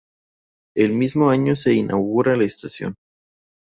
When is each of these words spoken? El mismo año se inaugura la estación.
El 0.75 0.95
mismo 0.95 1.29
año 1.29 1.55
se 1.55 1.75
inaugura 1.75 2.35
la 2.35 2.45
estación. 2.45 2.95